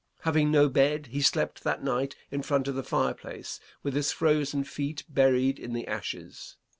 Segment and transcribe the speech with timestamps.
[0.21, 4.63] Having no bed, he slept that night in front of the fireplace, with his frozen
[4.63, 6.57] feet buried in the ashes.